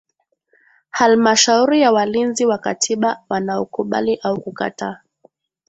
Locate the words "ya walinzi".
1.81-2.45